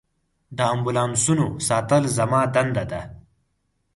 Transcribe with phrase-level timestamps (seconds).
[0.57, 3.01] د امبولانسونو ساتل زما دنده ده.